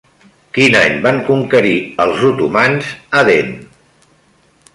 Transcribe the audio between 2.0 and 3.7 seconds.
els otomans Aden?